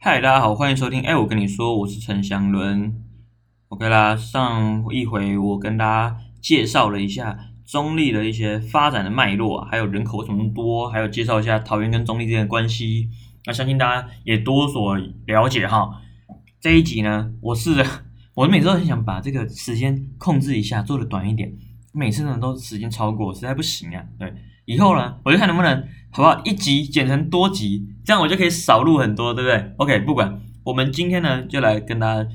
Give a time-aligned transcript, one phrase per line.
[0.00, 1.00] 嗨，大家好，欢迎收听。
[1.02, 3.02] 哎，我跟你说，我是陈祥伦。
[3.66, 7.36] OK 啦，上一回我跟大家介绍了一下
[7.66, 13.08] 中立的一些发展的脉络，还有人口什么多，还有介绍一下桃园跟中立之间的关系。
[13.44, 14.96] 那相信大家也多所
[15.26, 16.00] 了解哈。
[16.60, 17.84] 这一集呢，我是，
[18.34, 21.52] 我每次都很想把这个时间控制一下，做的短一点。
[21.92, 24.04] 每次呢都时间超过，实在不行啊。
[24.16, 24.32] 对，
[24.68, 25.88] 以后呢，我就看能不能。
[26.10, 26.40] 好不好？
[26.42, 32.30] 一集剪成多集，这样我就可以少录很多，对不对？OK，不管，我们今天呢就来跟大家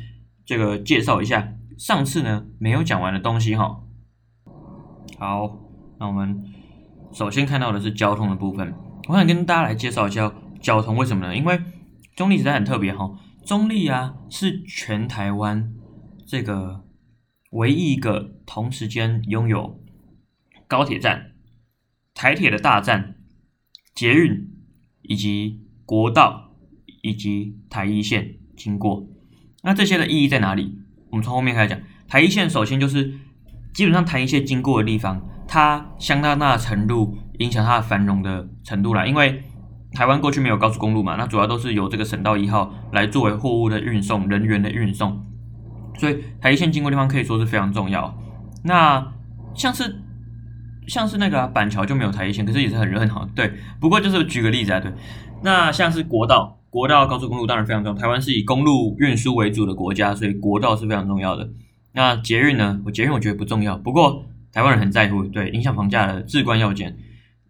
[0.45, 3.81] 这个介绍一下上次呢没有讲完的东西哈。
[5.17, 5.57] 好，
[5.99, 6.40] 那我们
[7.12, 8.71] 首先看到的是交通的部分，
[9.07, 10.31] 我想跟大家来介绍一下
[10.62, 11.35] 交通，为什么呢？
[11.35, 11.59] 因为
[12.15, 13.12] 中立实在很特别哈，
[13.43, 15.73] 中立啊是全台湾
[16.27, 16.84] 这个
[17.49, 19.79] 唯一一个同时间拥有
[20.68, 21.31] 高铁站、
[22.13, 23.16] 台铁的大站。
[23.95, 24.49] 捷运
[25.04, 26.55] 以及国道
[27.04, 29.05] 以及台一线经过，
[29.62, 30.79] 那这些的意义在哪里？
[31.12, 31.79] 我们从后面开始讲。
[32.07, 33.13] 台一线首先就是
[33.71, 39.05] 基本上台一线经过的地方，它相当大的程度影响它的繁荣的程度啦。
[39.05, 39.43] 因为
[39.91, 45.24] 台湾过去没有高速公路嘛，那主要都是由这个省道一号来作为货物的运送、人员的运送，
[45.99, 48.18] 所以台一线经过地方可以说是非常重要。
[48.63, 49.13] 那
[49.54, 49.99] 像是。
[50.87, 53.27] 像是那个板桥就没有台一线，可是也是很热闹。
[53.35, 54.91] 对，不过就是举个例子啊，对，
[55.41, 57.99] 那像是国道、国道、高速公路当然非常重要。
[57.99, 61.49] 台湾是以公路运输为主的国家，所以国道是非常重要的。
[61.93, 62.81] 那捷运呢？
[62.85, 66.97] 我捷运我觉得不重要，不过台湾人很在乎，对，影响房价的至关要件。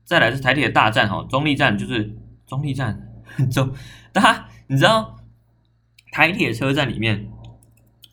[0.04, 2.14] 再来是台铁大站哈，中立站就是
[2.46, 3.08] 中立站，
[3.50, 3.72] 中，
[4.12, 5.18] 大家你知道
[6.12, 7.28] 台铁车站里面，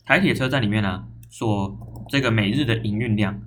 [0.05, 1.77] 台铁车站里面呢，所
[2.09, 3.41] 这个每日的营运量。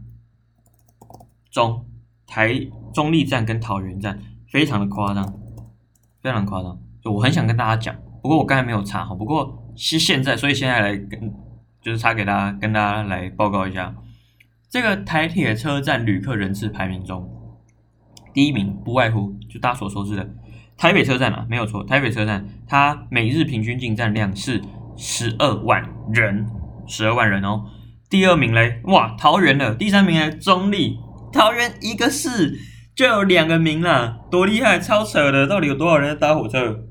[1.54, 1.86] 中
[2.26, 4.20] 台中立站跟桃园站
[4.52, 5.34] 非常的夸张，
[6.24, 11.32] 非常夸张，就我很想跟大家讲，不过我刚才没有查哈，不过是现在，所以现在来跟
[11.80, 13.94] 就是查给大家，跟大家来报告一下，
[14.68, 17.30] 这个台铁车站旅客人次排名中，
[18.34, 20.28] 第一名不外乎就大家所熟知的
[20.76, 24.60] 台北车站啊，没有错，台北车站它每日平均进站量是
[24.98, 26.48] 十二万人，
[26.88, 27.66] 十二万人哦，
[28.10, 30.98] 第二名嘞，哇，桃园的，第三名嘞，中立。
[31.34, 32.60] 桃园一个市
[32.96, 35.48] 就有两个名啦，多厉害，超扯的！
[35.48, 36.86] 到底有多少人在搭火车？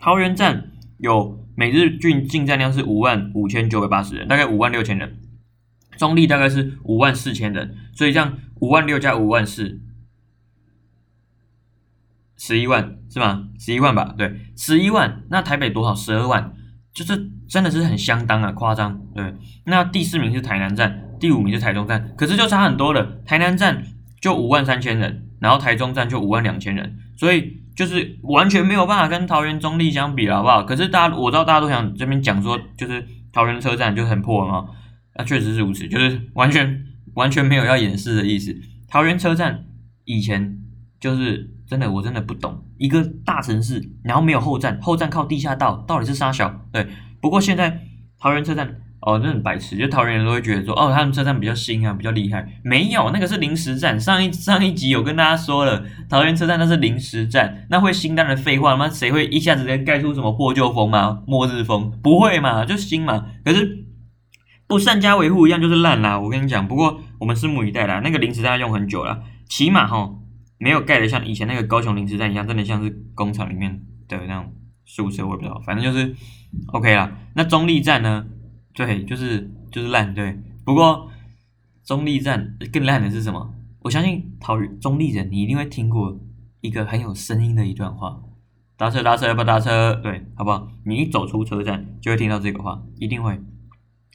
[0.00, 5.20] 桃园站有每日进进站量是五万五千九百八十人，大概五万六千人。
[5.96, 9.80] 中立大概是五万四千人，所以这样五万六加五万四，
[12.38, 13.50] 十一万是吗？
[13.58, 15.22] 十一万吧，对，十一万。
[15.28, 15.94] 那台北多少？
[15.94, 16.54] 十二万，
[16.94, 19.00] 就是真的是很相当啊，夸张。
[19.14, 19.34] 对，
[19.66, 21.09] 那第四名是台南站。
[21.20, 23.20] 第五名是台中站，可是就差很多了。
[23.26, 23.84] 台南站
[24.20, 30.64] 就五万三千人，然后台中站就五万两千人，所以就是完全没有办法跟桃园中立相比了，好不好？
[30.64, 34.66] 可是大家我知道大家都想这边讲说，就是桃园车站就很破嘛，
[35.16, 38.58] 那确实是如此，就是完全完全没有要掩饰的意思。
[38.88, 39.66] 桃园车站
[40.06, 40.58] 以前
[40.98, 46.66] 就是真的，我真的不懂一个大城市，然后没有后站，后站靠地下道，到底是啥小？
[46.72, 46.86] 对，
[47.20, 47.82] 不过现在
[48.18, 48.80] 桃园车站。
[49.00, 52.46] 哦，那很白痴，就桃园人都会觉得说，哦，他们车站比较新啊，比较厉害。
[52.62, 53.98] 没有，那个是临时站。
[53.98, 58.90] 上一上一集有跟大家说了，桃园车站那是临时站，那会新当然废话吗？
[58.90, 61.22] 谁会一下子盖出什么破旧风吗？
[61.26, 63.24] 末日风不会嘛，就新嘛。
[63.42, 63.86] 可是
[64.66, 66.20] 不善加维护一样就是烂啦。
[66.20, 68.00] 我跟你讲，不过我们拭目以待啦。
[68.04, 70.10] 那个临时站用很久了，起码哈
[70.58, 74.52] 没有盖的像以前那个高雄临时站一样，真的像是工厂里面的那种
[74.84, 76.14] 宿舍，我也不知道，反正就是
[76.74, 77.10] OK 啦。
[77.34, 78.26] 那中立站呢？
[78.74, 80.38] 对，就是就是烂，对。
[80.64, 81.10] 不过
[81.84, 83.54] 中立站更烂的是什么？
[83.80, 86.18] 我相信桃园中立人，你一定会听过
[86.60, 88.20] 一个很有声音的一段话：
[88.76, 89.94] 搭车搭车要不搭车？
[90.02, 90.68] 对，好不好？
[90.84, 93.40] 你一走出车站就会听到这个话，一定会。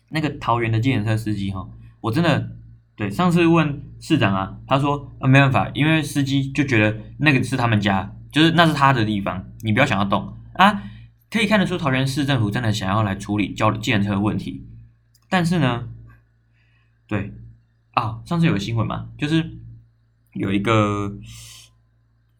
[0.09, 1.67] 那个桃园的计程车司机哈，
[1.99, 2.51] 我真的
[2.95, 10.83] 对上次问市长啊，他说啊没办法，因为司机就觉得那个是他们家，就是那是他的地方，你不要想要动啊。
[11.35, 14.65] 可以看得出，桃园市政府真的想要来处理交建车问题，
[15.29, 15.89] 但是呢，
[17.07, 17.33] 对
[17.91, 19.57] 啊，上次有个新闻嘛，就是
[20.31, 21.17] 有一个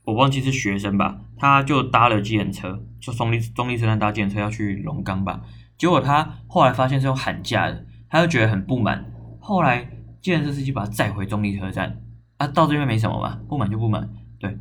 [0.05, 5.41] 我忘记是学生吧，他就搭了计程车，就中立中立车站搭计程车要去龙岗吧，
[5.77, 9.11] 结果他后来发现是用喊价的，他就觉得很不满，
[9.41, 9.89] 后来
[10.21, 12.01] 计程车司机把他载回中立车站，
[12.37, 14.09] 啊，到这边没什么嘛，不满就不满，
[14.39, 14.57] 对，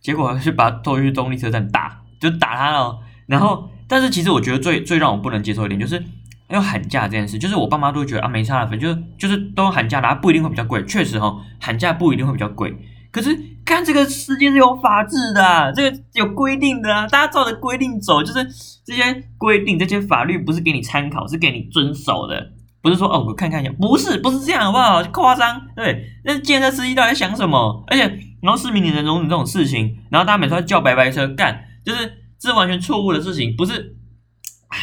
[0.00, 3.00] 结果是把他拖去中立车站打，就打他了。
[3.28, 6.02] 然后，但是其实我觉得最最让我不能接受一点就是
[6.48, 10.82] 要喊价这件事，就是我爸妈都觉得啊没差的分，就是就是都喊价的，不一定会比较贵。
[10.86, 12.74] 确实哈，喊价不一定会比较贵。
[13.10, 18.46] 可是看这个世界是有法治的啊，这个有规定的啊，大家照着规定走，就是
[18.84, 22.52] 这些规定、这些法律不是给你参考，是给你遵守的，
[22.82, 25.02] 不是说哦，我看看一下，不是，不是这样，好不好？
[25.04, 27.84] 夸张，对，那建设司机到底在想什么？
[27.88, 28.02] 而且，
[28.42, 33.96] 然后市民你能容忍这种事情，然后大家每次叫白白车干，就是这完全错误的事情，不是？
[34.68, 34.78] 唉，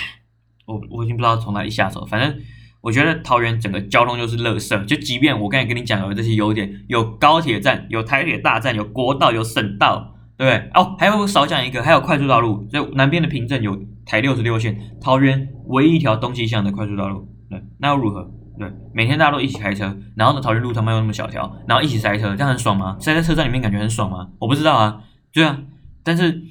[0.66, 2.42] 我我已经不知道从哪里下手，反正。
[2.82, 10.70] 我觉得桃园整个交通就是垃圾，就即便我刚才跟你讲有这些优点，有高铁站，有台铁大站，有国道，有省道，对不对？
[10.76, 13.76] 哦，还有少讲一个，还有快速道路，就南边的平镇有
[14.06, 18.32] 台六十六线，桃园唯一一条东西向的快速道路，对，那又如何？
[18.60, 22.98] 对，每天大家都一起开车，然后呢，桃园路他妈又那么小条，然后一起塞车，这样很爽吗？
[23.00, 24.30] 塞在车站里面感觉很爽吗？
[24.38, 25.02] 我不知道啊，
[25.34, 25.58] 对啊，
[26.04, 26.44] 但是，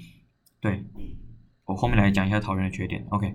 [0.61, 0.85] 对
[1.66, 3.34] 我后面来讲一下桃园的缺点，OK。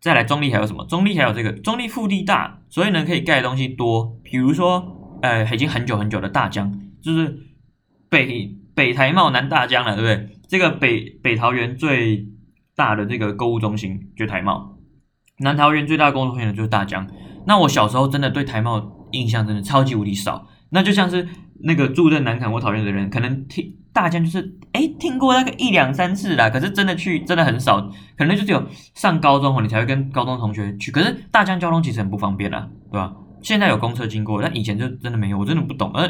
[0.00, 0.84] 再来中立还有什么？
[0.86, 4.16] 中立还有这个中立腹地大，所以呢可以盖的东西多。
[4.22, 7.40] 比如说，呃，已经很久很久的大江，就是
[8.08, 10.36] 北北台茂南大江了，对不对？
[10.48, 12.28] 这个北北桃园最
[12.76, 14.76] 大的这个购物中心就台茂，
[15.38, 17.08] 南桃园最大的购物中心就是大江。
[17.46, 21.28] 那我小时候真的对台茂印象真的超级无敌少，那就像是
[21.60, 23.74] 那个住在南坎或桃园的人，可能听。
[23.90, 27.80] 大江就是哎，听过那个一两三次啦，可是真的去真的很少，
[28.16, 30.92] 可能就只有上高中哦，你才会跟高中同学去。
[30.92, 33.12] 可是大江交通其实很不方便啦，对吧？
[33.42, 35.90] 现在有公车经过，但以前就真的没有，我真的不懂。
[35.94, 36.08] 而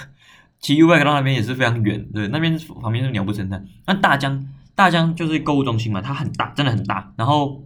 [0.60, 3.62] 骑 U bike 到那边也是非常远，对，那边旁边是鸟不生蛋。
[3.86, 7.64] 那大江大江就是购物中心嘛，它很大，真的很大，然后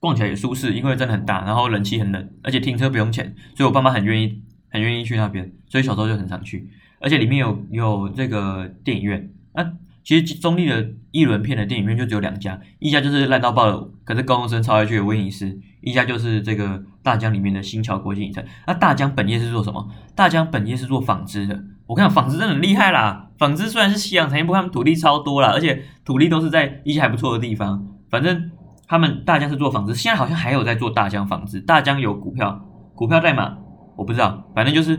[0.00, 6.70] 逛起来也舒适，因为真的很大，然后冷气很冷，而且停车不用钱，所以我爸妈很愿意很愿意去那边，所以小时候就很常去。
[7.00, 9.64] 而且里面有有这个电影院，那
[10.04, 18.44] 其实中立的一轮片的电影院就只有两家，一家就是烂到爆的，可是高中生超爱去的威尼斯，一家就是这个大江里面的新桥国际影城。
[18.66, 19.88] 那大江本业是做什么？
[20.14, 21.62] 大江本业是做纺织的。
[21.86, 27.86] 我看纺织真的很厉害啦，纺织虽然是夕阳产业，不过他们土地超多啦，而且土地都是在一些还不错的地方。
[28.08, 28.50] 反正
[28.86, 31.60] 他们大江是做纺织，现在好像还有在做大江纺织。
[31.60, 32.64] 大江有股票，
[32.94, 33.56] 股票代码
[33.96, 34.98] 我不知道，反正就是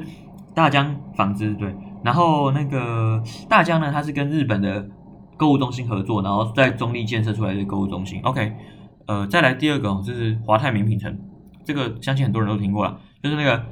[0.54, 1.76] 大江纺织对。
[2.04, 4.88] 然后那个大江呢，它是跟日本的
[5.38, 8.20] 购物中心合作，然后在中立建设出来的购物中心。
[8.24, 8.54] OK，
[9.06, 11.16] 呃，再来第二个就是华泰名品城，
[11.64, 13.64] 这个相信很多人都听过了，就是那个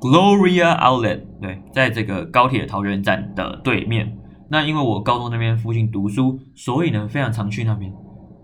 [0.00, 4.18] Gloria Outlet，对，在这个高铁桃园站的对面。
[4.48, 7.92] 那因为我高中那边附近读书，所以呢非常常去那边。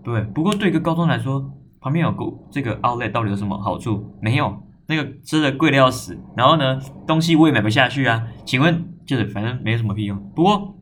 [0.03, 1.51] 对，不过对一个高中来说，
[1.81, 4.17] 旁边有个这个 Outlet 到底有什么好处？
[4.21, 4.53] 没有，
[4.93, 8.27] 那个吃的贵的要死，然后呢东西我也买不下去啊。
[8.45, 8.89] 请问？
[9.05, 10.77] 就是反正没什么屁用，不过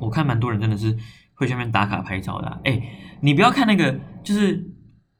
[0.00, 0.96] 我看蛮多人真的是
[1.36, 2.60] 会下面打卡拍照的。
[2.64, 2.82] 哎，
[3.20, 4.60] 你不要看那个，就是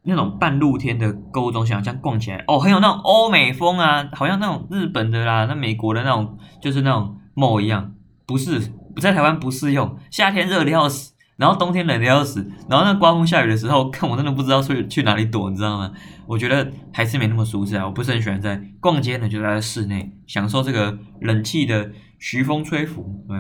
[0.03, 7.95] 那种半露天的购物中心，这样逛起来哦，很有那种欧美风啊，好像那种日本的啦，那美国的那种，就是那种 mall 一样。
[8.27, 8.59] 不是，
[8.97, 11.13] 不在台湾不适用，夏天热的要死。
[11.39, 15.93] 然后冬天冷的要死，然后那刮风下雨的时候，看我真的不知道去去哪里躲，你知道吗？
[16.27, 23.25] 我觉得还是没那么舒适啊，我不是很喜欢在逛街呢，就在室内享受这个冷气的徐风吹拂。
[23.29, 23.39] 对，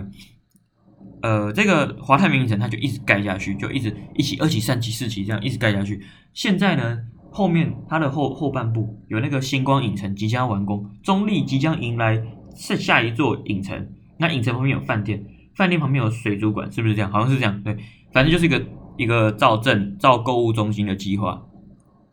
[1.22, 6.00] 呃，这个华泰名城它就一直盖下去，就一直一起二期、三期、四期这样一直盖下去。
[6.32, 7.00] 现在呢，
[7.32, 12.22] 后面它的后后半部有那个星光影城即将完工，中立即将迎来
[12.54, 15.24] 是下一座影城，那影城旁边有饭店。
[15.58, 17.10] 饭店旁边有水族馆，是不是这样？
[17.10, 17.76] 好像是这样，对，
[18.12, 18.64] 反正就是一个
[18.96, 21.42] 一个造镇造购物中心的计划。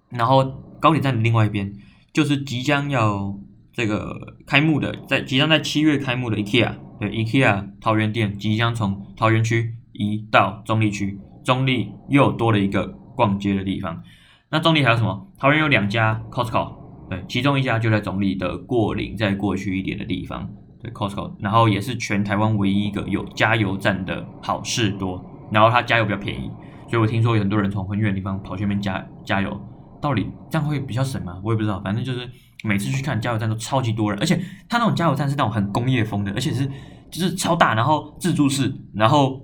[0.10, 0.44] 然后
[0.80, 1.72] 高铁站的另外一边
[2.12, 3.38] 就是即将要
[3.72, 14.02] 这个开幕的，在即将在七月开幕的 IKEA，对，IKEA 桃园店即将从桃园区移到中立区，中立又多了一个逛街的地方。
[14.50, 15.28] 那中立还有什么？
[15.38, 16.74] 桃园有两家 Costco，
[17.12, 20.50] 对，其中一家就在中立的过岭再过去一点的地方。
[20.92, 26.50] Costco，然后也是全台湾唯一一个有加油站的好事多，然后它加油比较便宜，
[26.90, 29.60] 所以我听说有很多人从很远的地方跑去那边加加油，
[30.02, 31.40] 到底这样会比较省吗？
[31.44, 32.30] 我也不知道，反正就是
[32.64, 36.66] 每次去看加油站都超级多人，而且它那种加油站是那种很工业风的，而且是
[37.12, 39.42] 就是超大，然后自助式，然后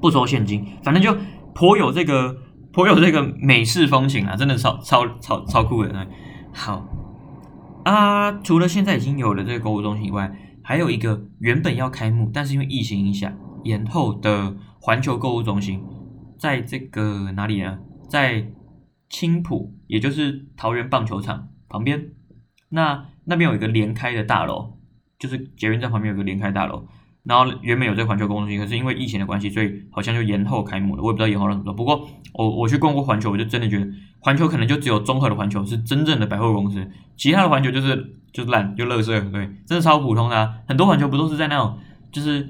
[0.00, 1.16] 不收现金，反正就
[1.54, 2.36] 颇有这个
[2.72, 6.06] 颇有这个美式风情啊，真的超超超超酷的。
[6.52, 6.86] 好
[7.84, 10.30] 啊，除了现在已经有了这个购物中心以外，
[10.68, 13.32] 还有一个原本要开幕，但是因为疫情影响
[13.62, 15.80] 延后的环球购物中心，
[16.36, 17.78] 在这个哪里呢？
[18.08, 18.50] 在
[19.08, 22.08] 青浦，也就是桃园棒球场旁边。
[22.70, 24.72] 那那边有一个连开的大楼，
[25.20, 26.88] 就是捷运站旁边有个连开大楼。
[27.22, 31.02] 然后原本有这个环球购物中心，可是因为疫情的关系，所以好像就延后开幕了。
[31.04, 31.72] 我也不知道延后了什么。
[31.72, 33.86] 不过我我去逛过环球，我就真的觉得
[34.18, 38.16] 环球可能就只有综合的环球是真正的百货公司，其他的环球就是。
[38.36, 40.54] 就烂就乐色，对，真的超普通的。
[40.68, 41.78] 很多环球不都是在那种，
[42.12, 42.46] 就是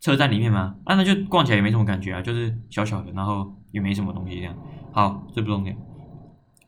[0.00, 4.54] 车站里面嘛，啊，那就逛起来也没什么感觉啊，就是小小的，然后也没什么东西这样。
[4.92, 5.76] 好，这不重点。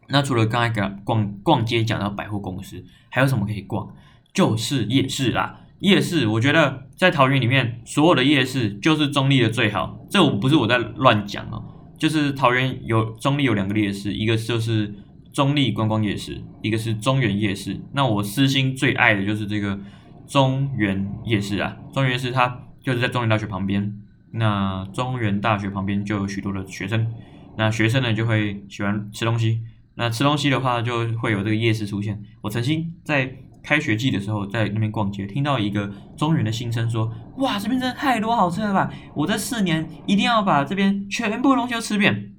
[0.08, 3.88] 那除了刚才讲逛逛街讲到百货公司，还有什么可以逛？
[4.34, 5.60] 就是夜市啦。
[5.78, 10.00] 夜市，我觉得在桃园里面，所有的夜市就是中立的最好。
[10.10, 11.62] 这我不是我在乱讲哦，
[11.96, 14.92] 就是桃园有中立有两个夜市，一个就是
[15.36, 17.78] 中立观光夜市，一个是中原夜市。
[17.92, 19.78] 那我私心最爱的就是这个
[20.26, 21.76] 中原夜市啊。
[21.92, 24.00] 中原夜市它就是在中原大学旁边，
[24.30, 27.12] 那中原大学旁边就有许多的学生，
[27.58, 29.60] 那学生呢就会喜欢吃东西，
[29.96, 32.18] 那吃东西的话就会有这个夜市出现。
[32.40, 33.36] 我曾经在。
[33.62, 38.88] 开学季的时候，在那边逛街，听到一个中原的新生说：“哇，这边真的太多好吃了吧！
[39.12, 42.30] 我这四年一定要把这边全部东西都吃遍。”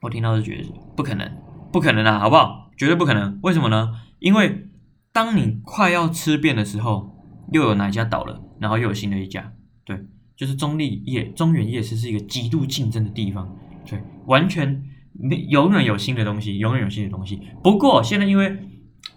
[0.00, 0.64] 我听到就觉得
[0.96, 1.30] 不可能，
[1.70, 2.70] 不可能啊，好不好？
[2.76, 3.38] 绝对不可能。
[3.42, 3.90] 为什么呢？
[4.18, 4.68] 因为
[5.12, 7.14] 当你快要吃遍的时候，
[7.52, 9.52] 又有哪一家倒了，然后又有新的一家。
[9.84, 9.98] 对，
[10.34, 13.54] 就是中立夜中原夜市是一个极度竞争的地方。
[13.86, 17.38] 对，完全没永远有新的东西，永远有新的东西。
[17.62, 18.56] 不过现在因为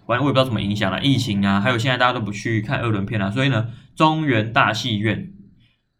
[0.04, 5.32] 完，我也不知道怎么影响了，疫情啊，还有现在大家都不去看二轮片了，所以呢，中原大戏院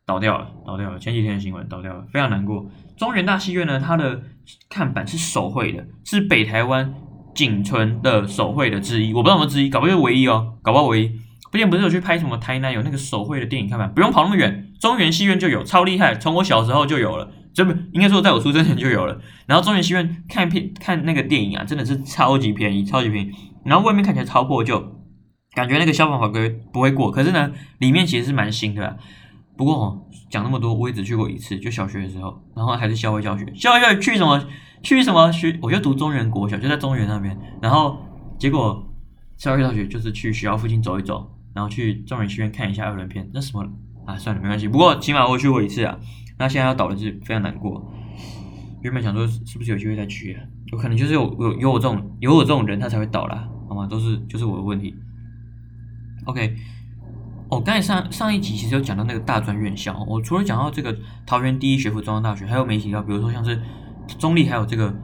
[0.06, 0.98] 倒掉了，倒掉了。
[0.98, 2.66] 前几天的新闻倒掉了，非常难过。
[2.96, 4.22] 中原大戏院呢，它的
[4.68, 6.94] 看板是手绘的，是北台湾
[7.34, 11.08] 仅存的手绘的之一，我不知道什么之一，搞不好唯一哦，搞不好唯一。
[11.52, 17.30] 之前不是有去拍什么台南有那个手绘的电影看板，不用跑那么远，中原戏院就有，超厉害，从我小时候就有了。
[17.54, 19.20] 这不应该说在我出生前就有了。
[19.46, 23.30] 然后中原戏院看片看那个电影啊，真的是超级便宜，超级便宜。
[23.64, 25.00] 然后外面看起来超破旧，
[25.54, 27.12] 感觉那个消防法规不会过。
[27.12, 28.98] 可是呢，里面其实是蛮新的。
[29.56, 32.42] 不过哦讲那么多，我也只去过一次，就小学的时候。
[32.54, 34.44] 然后还是校外教学，校外教学去什么？
[34.82, 35.58] 去什么学？
[35.62, 37.38] 我就读中原国小，就在中原那边。
[37.62, 37.98] 然后
[38.38, 38.84] 结果
[39.36, 43.28] 校外教学就是去学校附近走一走，然后去中原戏院看一下二轮片。
[43.32, 43.64] 那什么
[44.04, 44.16] 啊？
[44.16, 44.68] 算了，没关系。
[44.68, 45.98] 不过起码我去过一次啊。
[46.36, 47.80] 那现在要倒的是非常难过，
[48.82, 50.42] 原本想说是不是有机会再去啊？
[50.72, 53.86] 有可能就是有有有我这种有我这种人，他才会倒啦，好吗？
[53.86, 54.92] 都是就是我的问题。
[56.24, 56.56] OK，
[57.50, 60.96] 哦，刚才上上一集其实有讲到那个大专院校，我除了讲到这个
[61.26, 63.60] 桃园第一学府中央大学，还有没提到，比如说像是
[64.18, 64.94] 中立，还有这个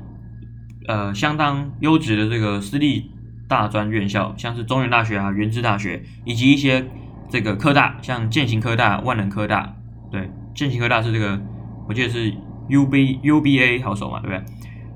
[0.89, 3.11] 呃相当优质的这个私立
[3.49, 6.85] 大专院校，像是中原大学啊、原治大学，以及一些
[7.29, 9.77] 这个科大，像建行科大、万能科大，
[10.11, 10.31] 对。
[10.53, 11.41] 建行科大是这个，
[11.89, 12.35] 我记得是
[12.69, 14.45] U B U B A 好手嘛，对不对？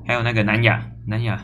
[0.06, 1.40] 还有那个南亚，南亚，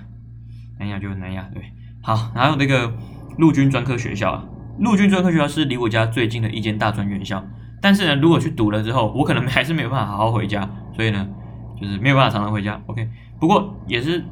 [0.78, 1.62] 南亚就是南亚，对。
[2.02, 2.92] 好，还有那个
[3.38, 4.44] 陆军专科学校啊，
[4.78, 7.44] 陆军专科学校是离我家最近的一间大专院校。
[7.82, 11.28] 但是呢，如果去读了之后，我可能还是没有办法好好回家，所以呢，
[11.80, 12.80] 就是没有办法常常回家。
[12.86, 13.08] OK，
[13.38, 14.22] 不过也是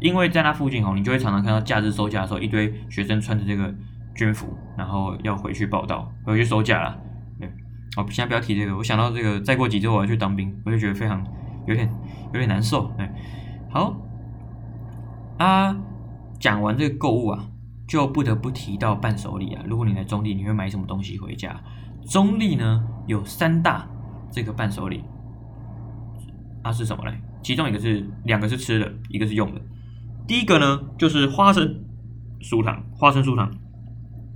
[0.00, 3.74] 因为在那附近哦，你就会常常看到假日收假的时候，一堆学生穿着这个
[4.14, 6.98] 军服，然后要回去报道，回去收假了。
[7.96, 8.76] 好，现在不要提这个。
[8.76, 11.24] 我想到这个，再过几周我要去当兵，我就觉得非常
[11.66, 11.88] 有点
[12.32, 12.90] 有点难受。
[12.98, 13.14] 哎，
[13.70, 13.94] 好
[15.38, 15.76] 啊，
[16.40, 17.44] 讲完这个购物啊，
[17.94, 19.62] 就不得不提到伴手礼啊。
[19.68, 21.62] 如果你来中立，你会买什么东西回家？
[22.04, 23.88] 中立呢有三大
[24.32, 25.04] 这个伴手礼，
[26.64, 27.16] 啊是什么嘞？
[27.40, 29.60] 其中一个是两个是吃的，一个是用的。
[30.26, 31.84] 第一个呢就是花生
[32.40, 33.48] 酥糖，花生酥糖。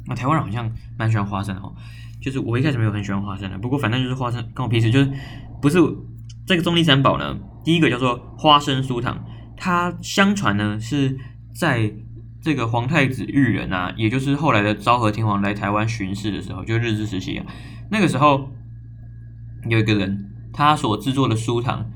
[0.06, 1.74] 那台湾人好像蛮喜欢花生哦。
[2.20, 5.10] 就是我一开始没有很喜欢花生的，不过反正就是花生跟我平时就是
[5.60, 5.80] 不是
[6.46, 7.36] 这个中立三宝呢。
[7.64, 9.24] 第一个叫做花生酥糖，
[9.56, 11.18] 它相传呢是
[11.52, 11.92] 在
[12.40, 17.46] 这个皇太子裕仁啊，也就是后来的昭和天皇来台湾巡视的时候，就日治时期啊，
[17.90, 18.50] 那个时候
[19.68, 21.90] 有一个人他所制作的书堂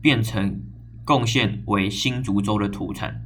[0.00, 0.62] 变成
[1.04, 3.22] 贡献为新竹州的土产，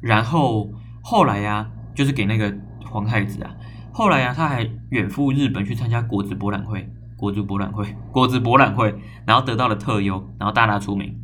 [0.00, 0.70] 然后
[1.02, 3.54] 后来呀，就是给那个皇太子啊。
[3.90, 8.94] 后来啊，他还远赴日本去参加国子博览会，国子博览会，国子博览会，
[9.26, 11.18] 然后得到了特优，然后大大出名。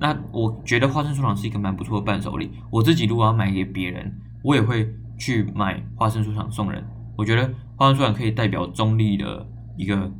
[0.00, 2.50] 那我觉得花生酥糖是一个蛮不错的伴手礼。
[2.70, 6.84] 我自己如果要买给别人，我也会去买花生酥糖送人。
[7.16, 10.10] 我觉得花生酥糖可以代表中立的一个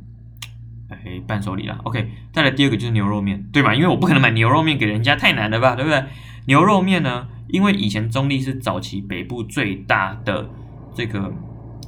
[0.87, 1.79] 哎伴手礼啦。
[1.83, 3.75] OK，再来第二个就是牛肉面，对吧？
[3.75, 6.03] 因为我不可能买牛肉面给人家，太难了吧，对不对？
[6.45, 10.49] 牛肉面呢，因为以前中立是早期北部最大的。
[10.93, 11.33] 这个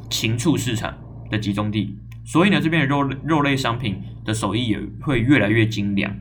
[0.09, 0.97] 禽畜市场
[1.29, 6.15] 的集中地，所以呢，这边的肉肉类商品的手艺也会越来越精良。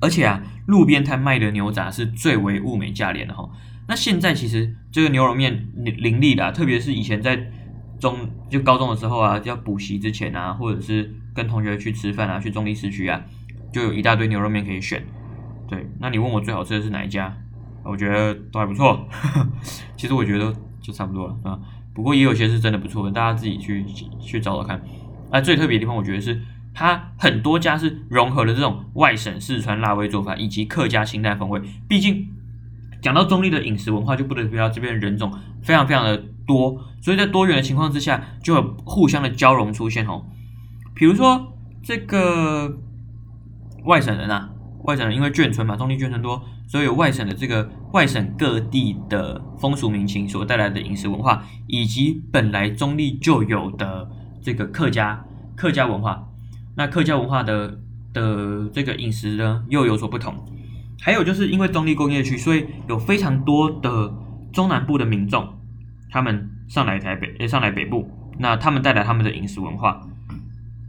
[0.00, 3.48] 而且啊，路边摊卖的牛杂是最为物美价廉的哈。
[3.88, 7.50] 那现在其实这个牛肉面林立的，特别是以前在
[7.98, 13.22] 中就高中的时候啊，要补习之前啊，或者是跟同学去吃饭啊，去中立市区啊，
[13.72, 15.04] 就有一大堆牛肉面可以选。
[15.68, 17.36] 对，那你问我最好吃的是哪一家？
[17.84, 19.08] 我觉得都还不错。
[19.96, 21.58] 其实我觉得就差不多了，啊？
[21.94, 23.84] 不过也有些是真的不错的，大家自己去
[24.20, 24.82] 去找找看。
[25.30, 26.40] 啊，最特别的地方，我觉得是
[26.78, 31.58] 它很多家是融合了这种外省四川辣味做法以及客家清淡风味。
[31.88, 32.28] 毕竟
[33.00, 40.26] 讲到中立的饮食文化，就不得不提到这边人种非常非常的多，所以在多元的情况之下，就有互相的交融出现哦。
[40.94, 42.78] 比如说这个
[43.84, 44.50] 外省人啊，
[44.84, 54.10] 外省人因为眷村嘛，中立眷村多，所以有外省的这个外省各地的风俗民情所带来的饮食文化，以及本来中立就有的。
[54.42, 55.24] 这个客家
[55.56, 56.24] 客家文化，
[56.76, 57.78] 那客家文化的
[58.12, 60.34] 的这个饮食呢又有所不同。
[61.00, 64.14] 还有就是因为中立工业区，所以有非常多的
[64.52, 65.48] 中南部的民众，
[66.10, 70.00] 他们上来台北，也上来北部，那他们带来他们的饮食文化。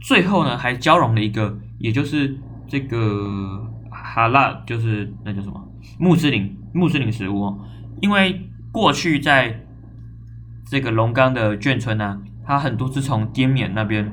[0.00, 5.66] 最后呢，还交融了一个，也就是这个哈拉，就是那叫什么
[5.98, 7.58] 穆斯林穆斯林食物。
[8.00, 9.64] 因为过去在
[10.66, 12.20] 这个龙岗的眷村呢。
[12.50, 14.10] 它很多是从滇缅那边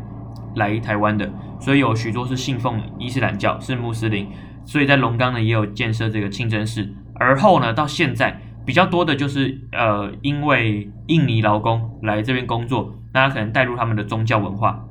[0.57, 4.27] 来台湾的，所以有许多是信奉伊斯兰教，是穆斯林，
[4.65, 6.87] 所以在龙岗呢也有建设这个清真寺。
[7.15, 14.85] 而后呢，到现在比较多的就是呃，因为印尼劳工来这边工作，大家可能带入他们的宗教文化，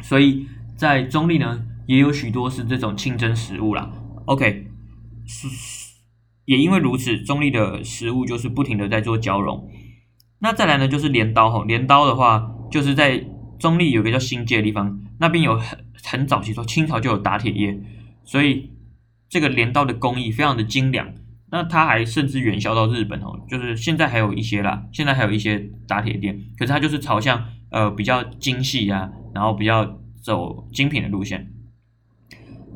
[0.00, 3.90] 所以在中立呢也有许多是这种清真食物啦。
[4.26, 4.66] OK，
[5.26, 5.48] 是
[6.44, 9.68] 也因为如此，中立的食物就是不停的在做交融。
[10.40, 12.54] 那再来呢，就是镰刀哈，镰刀的话。
[12.70, 13.24] 就是在
[13.58, 17.78] 中立有个叫新界的地方，那边有很很早期说清朝就有打铁业，
[18.24, 18.70] 所以
[19.28, 21.12] 这个镰刀的工艺非常的精良。
[21.50, 31.50] 那它还甚至远销到日本哦，就是现在还有一些啦，现在还有一些打铁店，可是它就是朝向呃比较精细啊，然后比较走精品的路线。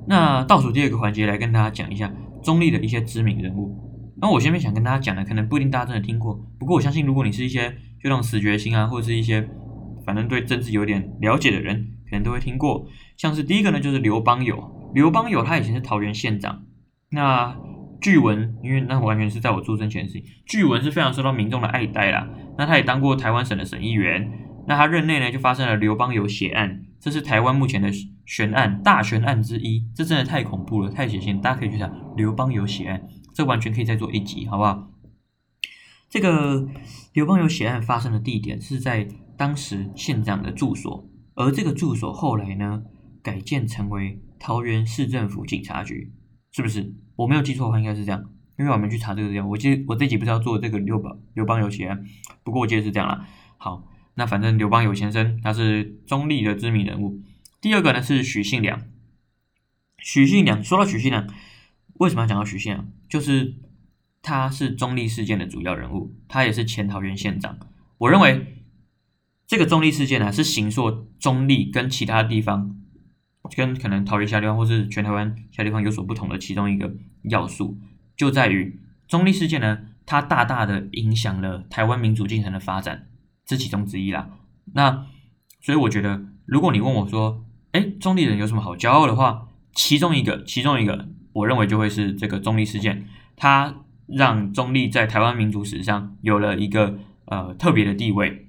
[0.07, 2.13] 那倒数第二个环节来跟大家讲一下
[2.43, 3.79] 中立的一些知名人物。
[4.17, 7.69] 那我前面想跟大家讲的，可能不一定大家真的听过，不过我相信如果你是一些
[8.03, 9.47] 就那种死决心啊，或者是一些
[10.05, 12.87] 反正对政治有点了解的人，可能都会听过。
[13.17, 14.91] 像是第一个呢，就是刘邦友。
[14.95, 16.65] 刘邦友他以前是桃园县长。
[17.11, 17.57] 那
[18.01, 22.29] 据闻，因为那完全是在我出生前夕，据闻是非常受到民众的爱戴啦。
[22.59, 24.31] 那他也当过台湾省的省议员。
[24.67, 27.91] 那他任内呢，就发生了刘邦友血案，这是台湾目前的
[28.27, 29.89] 悬案大悬案之一。
[29.95, 34.91] 这真的太恐怖了，太血腥，大家可以去想刘邦友血案，这完全可以再做一集，好不好？
[36.09, 36.69] 这个
[37.13, 39.09] 刘邦友血案发生的地点是在。
[39.43, 42.85] 当时县长的住所，而这个住所后来呢
[43.25, 46.13] 改建成为桃园市政府警察局，
[46.53, 46.95] 是不是？
[47.17, 48.25] 我没有记错的话，应该是这样，
[48.57, 49.45] 因为我们去查这个资料。
[49.45, 52.07] 我记我这集不是要做这个刘邦刘邦有钱，
[52.45, 53.27] 不过我记得是这样啦。
[53.59, 57.21] 好，那反正刘邦有先生他是中立的知名人物。
[57.61, 58.81] 第二个呢是许信良，
[59.99, 61.27] 许信良说到许信良，
[61.95, 62.87] 为什么要讲到许信良？
[63.09, 63.57] 就是
[64.23, 67.59] 他是中立事件的主要人物，他也是前桃园县长。
[67.99, 68.59] 我认为。
[69.53, 72.75] 这个中立事件呢，是行说中立跟其他地方，
[73.55, 76.91] 跟可能桃园其他地方或是全台湾其他地方有所不同的其中一个
[77.25, 77.77] 要素，
[78.17, 83.09] 就在于中立事件呢，它大大的影响了台湾民主进程的发展，
[83.45, 84.31] 这其中之一啦。
[84.73, 85.05] 那
[85.61, 98.49] 所以我觉得，如果你问我说，哎，中立人有什么好骄傲的话，其中一个，其中一个，我认为就会是这个中立事件，它让中立在台湾民主史上有了一个呃特别的地位，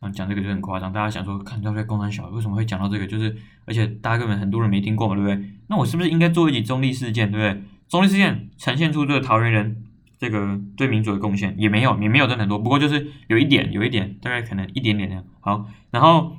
[0.00, 0.12] 嗯。
[0.12, 3.06] 讲这个就很夸张，大家想说，看到在共产小，为什么会讲到这个？
[3.06, 5.50] 就是，而且大家根本很多人没听过嘛，对不对？
[5.68, 7.62] 那我是不是应该做一集中立事件，对不对？
[7.88, 9.84] 中立事件呈现出这个桃园人
[10.18, 15.24] 这个对民主的贡献，也没有，也没有真的很多，不过就是有一点，有一点，大概可能一点点那样。
[15.40, 16.36] 好，然后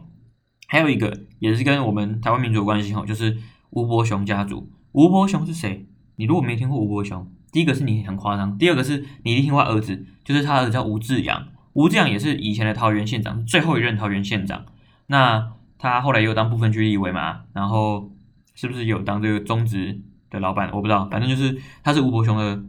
[0.68, 3.38] 还有一个也是跟我们台湾民主有关系哈，就是
[3.72, 4.72] 吴伯雄家族。
[4.92, 5.88] 吴伯雄是谁？
[6.16, 11.48] 你如果没听过吴伯雄，第一个是你很夸张，第二个是你一定听过儿子，就是他儿子叫吴志阳。
[11.74, 14.66] 吴志阳也是以前的桃园县长，最后一任桃园县长。
[15.08, 18.12] 那他后来又当部分区立委嘛，然后
[18.56, 20.70] 是不是有当这个中职的老板？
[20.74, 22.64] 我不知道，反正就是他是吴伯雄的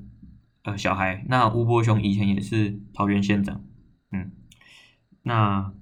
[0.65, 1.25] 呃小孩。
[1.29, 3.63] 那吴伯雄以前也是桃园县长，
[4.13, 4.31] 嗯，
[5.23, 5.73] 那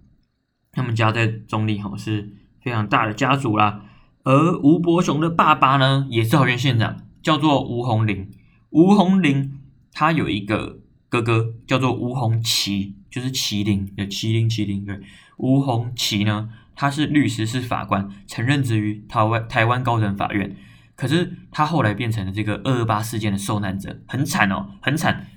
[0.73, 3.85] 他们家在中立哈是非常大的家族啦。
[4.23, 8.31] 而吴伯雄的爸爸呢，也是桃园县长，叫做吴宏林。
[8.71, 9.61] 吴宏林
[9.93, 10.81] 他有一个。
[11.09, 15.01] 哥哥叫做吴鸿麒，就是麒麟，的麒麟，麒麟对。
[15.37, 20.57] 吴鸿麒呢，他是律师，是法官，曾任职于台湾台湾高等法院。
[20.97, 25.29] 可是他后来变成了这个二二八事件的受难者，很惨哦，很惨，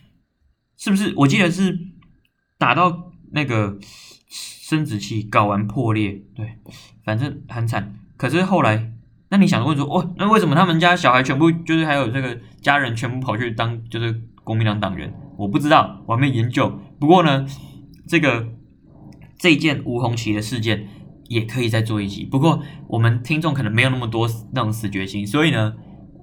[0.75, 1.13] 是不是？
[1.17, 1.77] 我记得是
[2.57, 3.77] 打到那个
[4.27, 6.57] 生殖器睾丸破裂，对，
[7.05, 7.93] 反正很惨。
[8.17, 8.91] 可是后来，
[9.29, 14.12] 那你想问说，哦，那为什么他们家小孩全部就是还有这个家人全部跑去当就是
[14.43, 15.13] 国民党党员？
[15.41, 16.71] 我不知道，我还没研究。
[16.99, 17.47] 不过呢，
[18.08, 18.47] 这个
[19.39, 20.88] 这件吴红旗的事件
[21.30, 22.23] 也可以再做一集。
[22.23, 25.73] 不过我们听众可能没有那么多那种死决心，所以呢，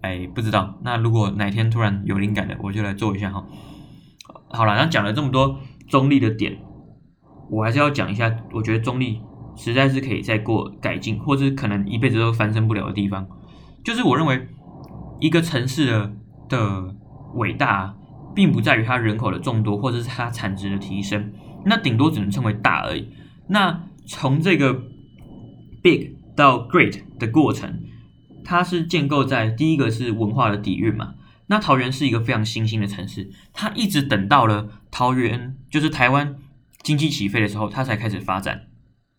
[0.03, 0.79] 哎，不知道。
[0.85, 3.45] 那如果哪天突然有灵感的，我就来做一下哈。
[4.51, 6.57] 好了，那讲了这么多中立的点，
[7.51, 9.21] 我还是要讲一下，我觉得中立
[9.57, 13.27] 实在是可以再过改进，或者可能一辈子都翻身不了的地方，
[13.85, 14.47] 就是我认为
[15.19, 16.13] 一个城市的
[16.49, 16.95] 的
[17.35, 17.97] 伟大，
[18.39, 21.33] 并不在于它人口的众多，或者是它产值的提升，
[21.67, 23.09] 那顶多只能称为大而已。
[23.49, 24.73] 那从这个
[25.83, 27.83] big 到 great 的过程，
[28.45, 31.15] 它是建构在第一个是文化的底蕴嘛。
[31.49, 36.37] 那桃园是一个非常新兴的城市，它一直等到了桃园就是台湾
[36.83, 38.67] 经济起飞的时候，它才开始发展。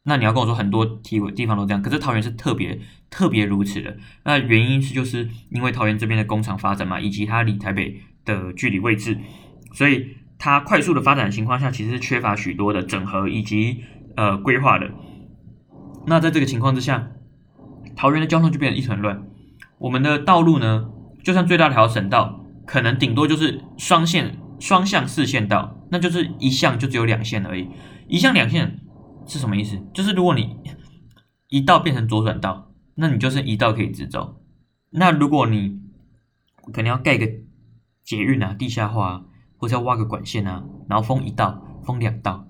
[0.04, 2.80] 那你要跟我说很多地地方都这样，可是桃园是特别
[3.10, 3.98] 特别如此的。
[4.24, 9.18] 那原因是就是因为桃园这边的工厂发展嘛，以及它离台北的距离位置，
[9.74, 13.84] 所以它快速的发展情况下，其实是缺乏许多的整合以及
[14.16, 14.92] 呃规划的。
[16.06, 17.12] 那在这个情况之下，
[17.96, 19.24] 桃园的交通就变得一团乱。
[19.80, 20.90] 我们的道路呢？
[21.22, 27.68] 就算最大条省道，可能顶多就是双线、双向四线道，那就是一项就只有两线而已。
[28.08, 28.80] 一项两线
[29.28, 29.78] 是什么意思？
[29.94, 30.56] 就是如果你
[31.50, 34.42] 一道变成左转道，那你就是一道可以直走。
[34.92, 35.80] 那如果你
[36.74, 37.30] 可能要盖个
[38.10, 39.22] 捷运啊、地下化啊，
[39.60, 42.44] 或者要挖个管线啊，然后封一道、封两道，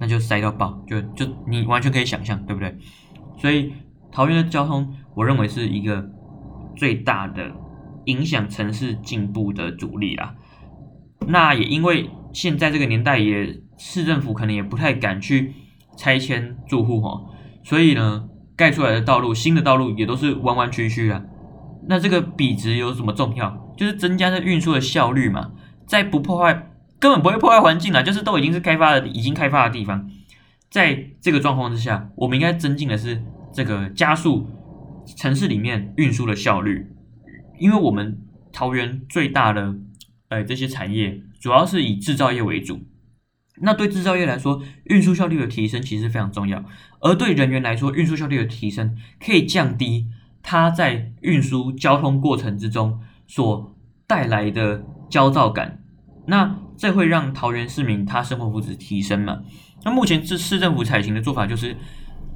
[0.00, 2.74] 那就塞到爆，就就你完全可以想象，对不对？
[3.36, 3.74] 所以
[4.10, 6.10] 桃园的交通，我认为是一个
[6.74, 7.52] 最大的。
[8.06, 10.34] 影响城市进步的阻力啦，
[11.26, 15.54] 那也因为现在这个年代，也市政府可能也不太敢去
[15.96, 17.24] 拆迁住户哈，
[17.62, 21.22] 所以呢，盖出来的道路，新的道路也都是弯弯曲曲啊。
[21.88, 23.63] 那这个笔直有什么重要？
[23.76, 25.52] 就是增加这运输的效率嘛，
[25.86, 30.10] 在不破坏，根本不会破坏环境啦，就是都已经是开发的，已经开发的地方，
[30.70, 34.48] 在这个状况之下，我们应该增进的是这个加速
[35.16, 36.86] 城市里面运输的效率。
[37.58, 38.20] 因为我们
[38.52, 39.76] 桃园最大的，
[40.28, 42.80] 呃，这些产业主要是以制造业为主，
[43.60, 46.64] 那对制造业来说，运输效率的提升其实非常重要。
[47.00, 50.08] 而对人员来说，运输效率的提升可以降低
[50.42, 55.82] 他在运输交通过程之中所带来的焦躁感，
[56.26, 59.40] 那这会让桃园市民他生活福祉提升嘛？
[59.84, 61.76] 那目前市市政府采行的做法就是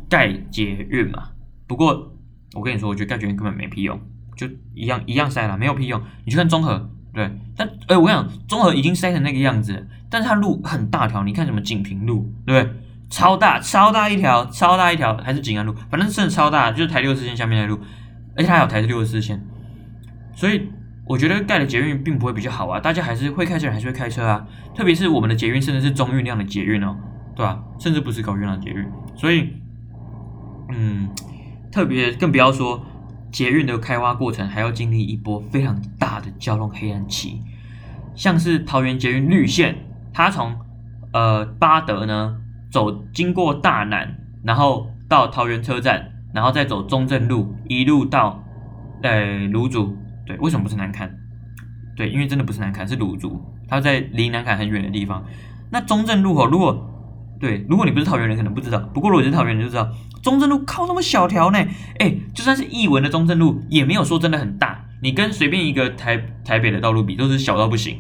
[0.09, 1.31] 盖捷运嘛。
[1.67, 2.13] 不过
[2.55, 4.01] 我跟你说，我觉得盖捷运根本没屁用。
[4.37, 6.01] 就一样一样塞了，没有屁用。
[6.25, 11.25] 你去看中和，对，但哎，我跟你讲，中和已经塞成那个样子，但是它路很大条。
[11.25, 12.75] 你看什么锦屏路，对不对？
[13.11, 17.81] 超大超大一条，超大一条，还是景安路，反正真的超大，就是台六四线下面的路，
[18.37, 19.45] 而且它还有台六十四线。
[20.37, 20.71] 所以
[21.09, 26.97] 我觉得盖的捷运并不会比较好啊，大家还是会开车人还是会开车啊，特别是我们的捷运甚至是中运量的捷运哦，
[27.35, 27.63] 对吧？
[27.79, 29.55] 甚至不是高运量捷运，所以
[30.69, 31.09] 嗯，
[31.73, 32.85] 特别更不要说。
[33.31, 37.43] 捷运的开挖过程还要经历一波非常大的交通黑暗期，
[38.15, 39.77] 像是桃园捷运绿线，
[40.15, 40.57] 它从
[41.13, 42.39] 呃八德呢
[42.71, 48.43] 走经过大南，然后到桃园车站，然后再走中正路，一路到
[49.03, 49.95] 呃芦竹。
[50.29, 51.13] 对，为什么不是南坎？
[51.97, 55.25] 对，因为真的不是南坎，是鲁竹，它在离南坎很远的地方。
[55.71, 56.85] 那中正路口，如果
[57.41, 58.79] 对，如果你不是桃园人，可能不知道。
[58.93, 59.91] 不过如果是桃园人就知道，
[60.23, 61.59] 中正路靠那么小条呢？
[61.99, 64.85] 哎，就算是译文的中正路，也没有说真的很大。
[65.01, 67.99] 你跟随便一个台台北的道路比，都是小到不行。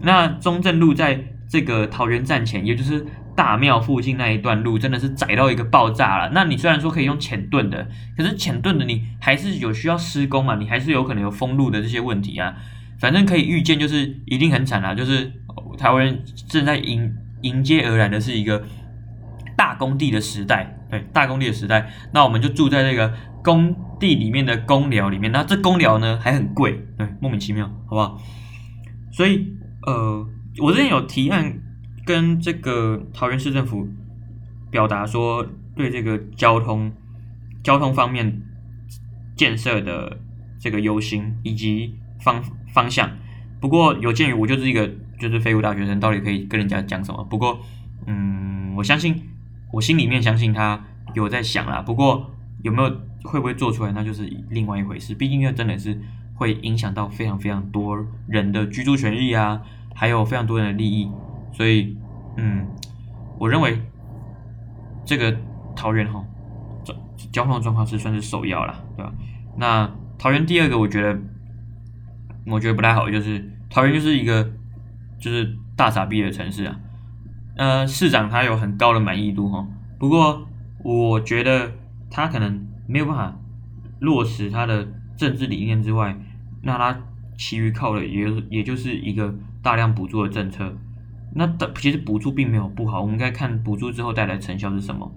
[0.00, 3.04] 那中正路在这个桃园站前，也就是
[3.40, 6.30] 大庙附近那一段路，真的是窄到一个爆炸了。
[6.34, 10.56] 那你虽然说可以用浅盾的，可是浅盾的你还是有需要施工嘛？
[10.56, 12.54] 你还是有可能有封路的这些问题啊。
[12.98, 14.94] 反正可以预见，就是一定很惨啊。
[14.94, 15.32] 就是
[15.78, 17.10] 台湾人正在迎。
[17.42, 18.62] 迎接而来的是一个
[19.56, 23.10] 大工地的时代，对，大工地的时代，那我们就住在这个
[23.42, 28.20] 工地里面的公寮里面，那这公寮呢还很贵，对，莫名其妙，好不好？
[29.10, 31.50] 所以，呃，我之前有提案
[32.10, 33.86] 跟这个桃园市政府
[34.68, 35.46] 表达说，
[35.76, 36.92] 对这个交通
[37.62, 38.42] 交通方面
[39.36, 40.18] 建设的
[40.58, 42.42] 这个忧心以及方
[42.72, 43.10] 方向，
[43.60, 44.90] 不过有鉴于我就是一个。
[45.20, 47.22] 就是废物大学生到底可以跟人家讲什么？
[47.24, 47.60] 不过，
[48.06, 49.14] 嗯，我相信，
[49.70, 51.82] 我心里面相信他有在想啦。
[51.82, 52.30] 不过
[52.62, 52.88] 有没有
[53.24, 55.14] 会不会做出来，那就是另外一回事。
[55.14, 56.00] 毕竟这真的是
[56.36, 59.60] 会影响到非常非常多人的居住权益啊，
[59.94, 61.10] 还有非常多人的利益。
[61.52, 61.96] 所以，
[62.36, 62.66] 嗯，
[63.38, 63.80] 我认为
[65.04, 65.36] 这个
[65.74, 66.24] 桃园哈，
[66.84, 66.94] 交
[67.32, 69.12] 交通状况是算是首要啦，对吧？
[69.56, 71.18] 那桃园第二个，我觉得
[72.46, 74.50] 我觉得不太好，就是桃园就是一个。
[75.20, 76.80] 就是大傻逼的城市啊，
[77.54, 80.48] 呃，市长他有很高的满意度哈，不过
[80.82, 81.70] 我觉得
[82.10, 83.36] 他可能没有办法
[83.98, 86.16] 落实他的政治理念之外，
[86.62, 86.98] 那他
[87.36, 90.74] 其余靠的也也就是一个大量补助的政策。
[91.34, 95.10] 那的其实补助并没有不好，我们应该看补助之后带来成效是什么。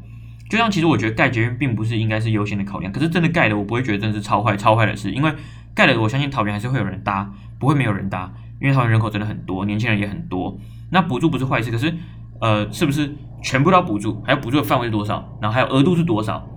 [0.50, 5.34] 就像其实我觉得盖捷运并不是应该是优先的考量，可是真的盖了，我不会觉得真的是超坏超坏的事，因为
[5.74, 10.58] 盖了，我相信桃园还是会有人搭，不会没有人搭，因为桃园人口真的很多，年轻人也很多。
[10.92, 11.92] 那补助不是坏事，可是
[12.40, 14.22] 呃，是不是全部都要补助？
[14.24, 15.38] 还有补助的范围是多少？
[15.42, 16.48] 然后还有额度是多少？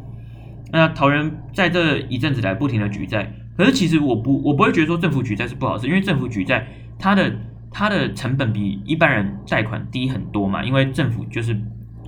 [0.73, 6.67] 那桃园在这一阵子来不停的举债，可是其实我不我不会觉得说政府举债是不好事，因为政府举债
[6.99, 7.33] 它的
[7.79, 11.55] 它的成本比一般人贷款低很多嘛，因为政府就是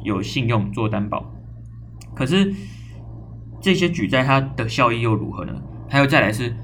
[0.02, 1.30] 有信用做担保。
[2.14, 2.54] 可是
[3.60, 5.52] 这些举债它的效益又如何呢？
[5.86, 6.56] 还有再来是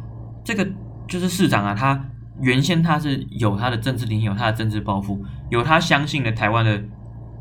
[0.43, 0.67] 这个
[1.07, 2.03] 就是市长啊，他
[2.41, 6.83] 原先他是有他的政治理念，有他的政治抱负，有他相信的台湾的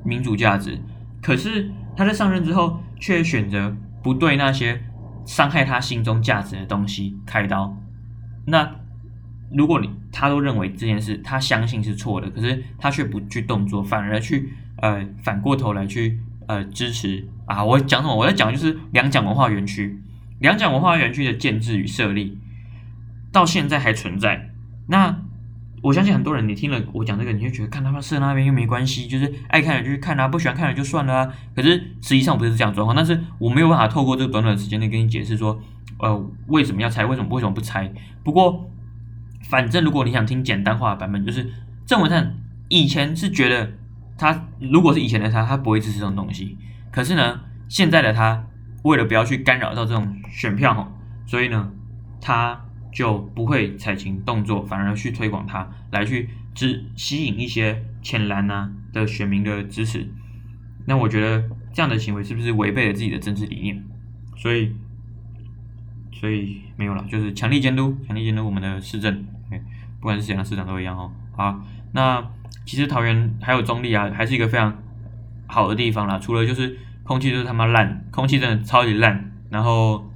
[0.04, 0.78] 民主价值。
[1.22, 3.74] 可是他在上任之后，却选择
[4.04, 4.84] 不对那些
[5.24, 7.74] 伤害他心中价值的东西开刀。
[8.48, 8.70] 那
[9.54, 16.20] 如果你他都认为这件事他相信是错的，可是他却不去动作，反而去呃反过头来去。
[16.46, 17.64] 呃，支持啊！
[17.64, 18.14] 我讲什么？
[18.14, 19.98] 我在讲就是两蒋文化园区，
[20.40, 22.38] 两蒋文化园区的建制与设立，
[23.32, 24.50] 到现在还存在。
[24.88, 25.22] 那
[25.82, 31.34] 我相信很多人，你听了我讲这个，你就觉得看他们设那边又没关系，就是爱看的就去看啊，不喜欢看的就算了啊。
[31.56, 32.94] 可是实际上不是这样状况。
[32.94, 35.58] 但是我没有办法透过这个短短的时间内跟你解释说，
[36.00, 37.06] 呃，为什么要拆？
[37.06, 37.90] 为什么为什么不拆？
[38.22, 38.70] 不过，
[39.50, 41.52] 反正如果你想听简单化的版本，就是
[41.86, 42.36] 郑文灿
[42.70, 43.72] 以前是觉得。
[44.16, 46.56] 他如果是以前的他，他不会支持这种东西。
[46.92, 48.46] 可是呢，现在的他
[48.84, 51.72] 为了不要去干扰到这种选票所以呢，
[52.22, 60.08] 他就不会采取动作，反而去推广它，来去支吸引一些浅蓝啊的选民的支持。
[60.86, 63.84] 那我觉得这样的行为是不是违背了自己的政治理念？
[64.38, 64.72] 所以，
[66.12, 69.26] 所以没有了，就是强力监督，强力监督我们的市政，
[70.04, 71.10] 不管是谁的市长都一样哦。
[71.36, 71.60] 好，
[71.94, 72.22] 那。
[72.66, 74.74] 其实桃园还有中立啊，还是一个非常
[75.48, 76.18] 好的地方啦。
[76.18, 80.10] 除了就是空气就是他妈烂，空气真的超级烂，然后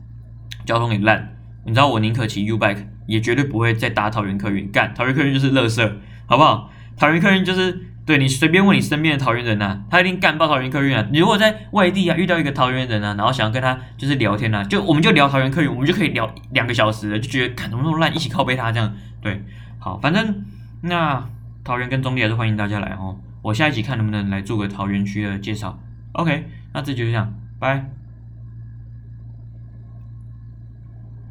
[0.65, 1.35] 交通也烂。
[1.65, 4.71] 你知道我宁可骑 U bike，也绝对不会再搭桃园客运。
[4.71, 5.91] 干，桃园客运就是垃圾，
[6.25, 6.71] 好不好？
[6.95, 11.05] 桃园客运就是对你随便问你身边的桃园人呐，他一定干爆桃园客运啊。
[11.11, 18.93] 你如果在外地啊遇到一个桃园人啊，然后想要跟他就是聊天呐，就我们就聊桃园客运，我们就可以聊两个小时，就觉得看怎么那么烂，一起靠背他这样。
[19.19, 19.43] 对，
[19.87, 20.43] 好，反正
[20.81, 21.25] 那。
[21.63, 25.77] 桃园跟中立还是欢迎大家来哦，我下一集看能不能来做个桃园区的介绍。
[26.13, 27.96] OK，那这就这样，拜。